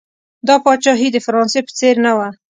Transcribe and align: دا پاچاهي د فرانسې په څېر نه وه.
دا 0.47 0.55
پاچاهي 0.63 1.07
د 1.11 1.17
فرانسې 1.25 1.59
په 1.65 1.71
څېر 1.79 1.95
نه 2.05 2.11
وه. 2.17 2.27